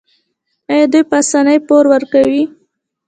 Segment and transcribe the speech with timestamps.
[0.71, 2.43] آیا دوی په اسانۍ پور ورکوي؟